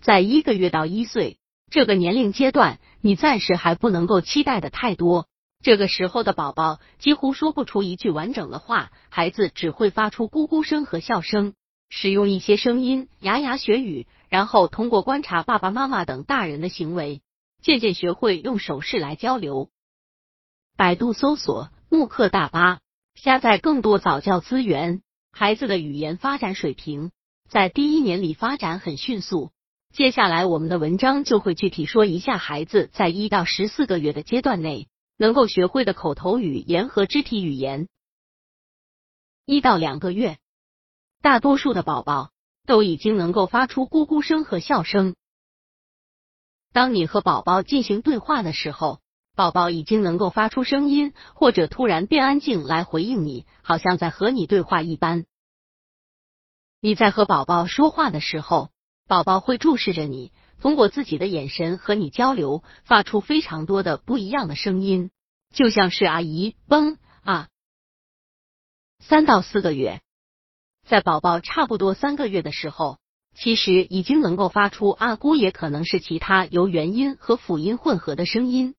[0.00, 1.38] 在一个月到一岁
[1.70, 5.26] 这个年龄阶段，你暂时还不能够期待的太多。
[5.62, 11.52] 这个时候的宝宝几乎说不出一句完整的话，孩子只会发出咕咕声和笑声，
[11.90, 17.20] 使用一些声音，牙牙学语，然后通过观察爸爸妈妈等大人的行为，
[17.62, 19.68] 渐渐学会用手势来交流。
[20.78, 22.80] 百度搜索慕课大巴，
[23.14, 25.02] 下载更多早教资源。
[25.30, 27.12] 孩子的语言发展水平
[27.48, 29.50] 在第一年里发展很迅速。
[29.92, 34.88] 接下来我们的文章就会具体说一下孩子在一到十四个月的阶段内。
[35.22, 37.88] 能够学会的口头语言和肢体语言，
[39.44, 40.38] 一到两个月，
[41.20, 42.30] 大多数的宝宝
[42.64, 45.14] 都已经能够发出咕咕声和笑声。
[46.72, 49.02] 当你和宝宝进行对话的时候，
[49.36, 55.26] 宝宝已经能够发出声音，或者突然变安静来回应你，好像在和你对话一般。
[56.80, 58.70] 你在和宝宝说话的时候，
[59.10, 60.30] 宝宝会注视着你。
[60.60, 65.10] 通过自己的眼神和你交流，发出非常多的不一样的声音，
[65.52, 67.48] 就像是阿姨、崩啊。
[69.00, 70.00] 三到四个月，
[70.86, 72.98] 在宝宝差不多三个月的时候，
[73.34, 78.76] 其实已经能够发出阿姑，也可能是其他由元音和辅音混合的声音。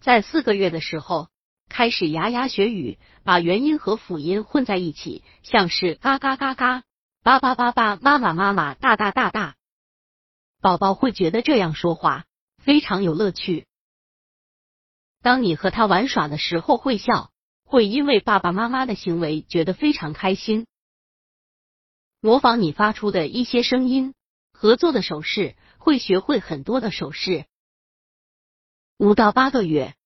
[0.00, 1.30] 在四个月的时候，
[1.68, 6.84] 开始牙牙学语，把元音和辅音混在一起，像是嘎嘎嘎嘎、
[7.28, 9.54] 爸爸爸爸、妈妈妈妈、大大大大。
[10.62, 12.24] 宝宝会觉得这样说话
[12.56, 13.66] 非常有乐趣。
[15.20, 17.30] 当你和他玩耍的时候，会笑，
[17.64, 20.66] 会因为爸爸妈妈的行为觉得非常开心，
[22.22, 24.14] 模仿你发出的一些声音，
[24.50, 27.44] 合作的手势，会学会很多的手势。
[28.96, 29.96] 五到八个月，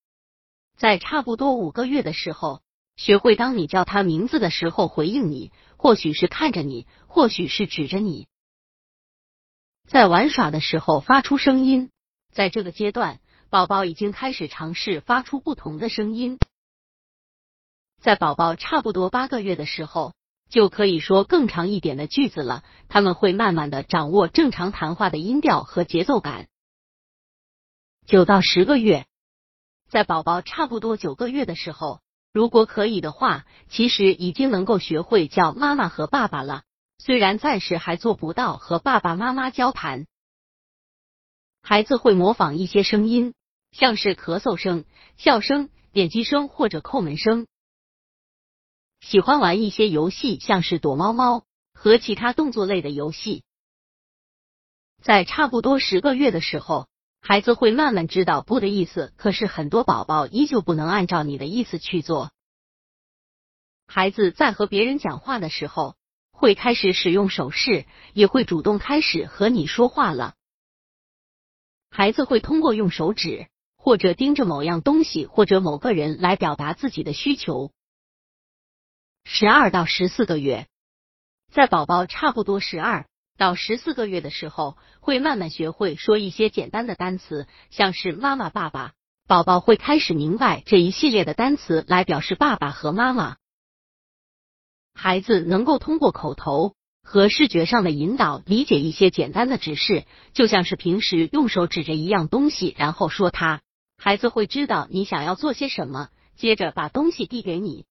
[0.76, 2.62] 在差不多五个月的时候，
[3.02, 8.28] 学会当你叫他名字的时候回应你，或许是看着你，或许是指着你。
[9.88, 11.90] 在玩耍的时候发出声音，
[12.32, 13.18] 在这个阶段，
[13.50, 16.38] 宝宝已经开始尝试发出不同的声音。
[18.00, 20.14] 在宝宝差不多八个月的时候，
[20.48, 22.62] 就可以说更长一点的句子了。
[22.88, 26.46] 他们会慢慢的掌握正常谈话的音调和节奏感。
[28.06, 29.06] 九到十个月，
[29.88, 32.00] 在宝宝差不多九个月的时候，
[32.32, 36.62] 如果可以的话，其实已经能够学会叫妈妈和爸爸了。
[36.98, 40.06] 虽然暂时还做不到和爸爸妈妈交谈，
[41.60, 43.34] 孩子会模仿一些声音，
[43.70, 44.84] 像是咳嗽声、
[45.16, 47.46] 笑声、点击声或者叩门声。
[49.00, 51.44] 喜欢玩一些游戏，像是躲猫猫
[51.74, 53.42] 和其他动作类的游戏。
[55.02, 56.86] 在差不多十个月的时候，
[57.22, 62.32] 孩子会慢慢知道“不”的意思，可是很多宝宝依旧不能按照你的意思去做。
[63.86, 65.96] 孩子在和别人讲话的时候。
[66.34, 70.34] 会开始使用手势，也会主动开始和你说话了。
[71.88, 73.46] 孩子会通过用手指
[73.76, 77.70] 或者盯着某样东西或者某个人来表达自己的需求。
[79.22, 80.66] 十二到十四个月，
[81.52, 83.06] 在宝宝差不多十二
[83.36, 88.92] 到十四个月的时候，会慢慢学会说一些简单的单词，像是妈妈、爸爸。
[89.28, 93.36] 宝宝会开始明白这一系列的单词来表示爸爸和妈妈。
[94.94, 100.04] 孩子能够通过口头和视觉上的引导理解一些简单的指示，
[100.34, 103.62] 就像是平时用手指着一样东西，然后说它，
[103.96, 107.86] 孩子会知道你想要做些什么，接着把东西递给你。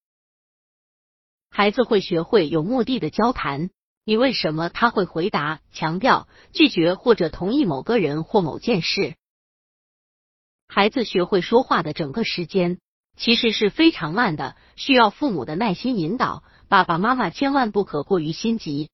[1.49, 3.71] 孩子会学会有目的的交谈，
[4.03, 9.15] 你为什么他会回答，强调、拒绝或者同意某个人或某件事。
[10.67, 12.79] 孩子学会说话的整个时间
[13.15, 16.43] 其实是非常慢的，需要父母的耐心引导。
[16.67, 18.89] 爸爸妈妈千万不可过于心急。